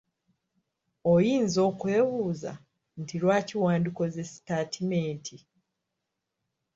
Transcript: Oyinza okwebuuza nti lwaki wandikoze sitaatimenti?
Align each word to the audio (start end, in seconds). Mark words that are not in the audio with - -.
Oyinza 1.13 1.59
okwebuuza 1.69 2.51
nti 3.01 3.15
lwaki 3.21 3.55
wandikoze 3.63 4.21
sitaatimenti? 4.31 5.35